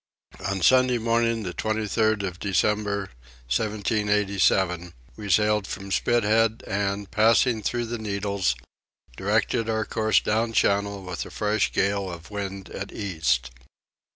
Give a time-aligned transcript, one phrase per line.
[0.43, 3.11] On Sunday morning the 23rd of December
[3.55, 8.55] 1787 we sailed from Spithead and, passing through the Needles,
[9.15, 13.51] directed our course down channel with a fresh gale of wind at east.